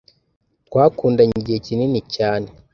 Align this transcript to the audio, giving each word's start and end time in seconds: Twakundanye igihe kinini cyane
Twakundanye 0.67 1.33
igihe 1.39 1.59
kinini 1.65 1.99
cyane 2.15 2.47